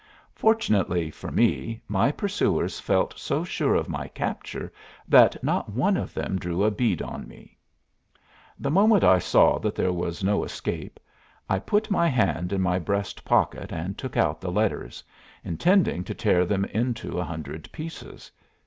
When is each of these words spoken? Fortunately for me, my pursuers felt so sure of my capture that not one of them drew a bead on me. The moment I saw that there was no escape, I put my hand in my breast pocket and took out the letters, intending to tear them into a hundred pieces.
Fortunately 0.33 1.11
for 1.11 1.29
me, 1.31 1.79
my 1.87 2.11
pursuers 2.11 2.79
felt 2.79 3.19
so 3.19 3.43
sure 3.43 3.75
of 3.75 3.87
my 3.87 4.07
capture 4.07 4.73
that 5.07 5.43
not 5.43 5.71
one 5.73 5.95
of 5.95 6.11
them 6.15 6.39
drew 6.39 6.63
a 6.63 6.71
bead 6.71 7.03
on 7.03 7.27
me. 7.27 7.55
The 8.59 8.71
moment 8.71 9.03
I 9.03 9.19
saw 9.19 9.59
that 9.59 9.75
there 9.75 9.93
was 9.93 10.23
no 10.23 10.43
escape, 10.43 10.99
I 11.47 11.59
put 11.59 11.91
my 11.91 12.07
hand 12.07 12.51
in 12.51 12.61
my 12.61 12.79
breast 12.79 13.23
pocket 13.23 13.71
and 13.71 13.95
took 13.95 14.17
out 14.17 14.41
the 14.41 14.51
letters, 14.51 15.03
intending 15.43 16.03
to 16.05 16.15
tear 16.15 16.47
them 16.47 16.65
into 16.65 17.19
a 17.19 17.23
hundred 17.23 17.71
pieces. 17.71 18.31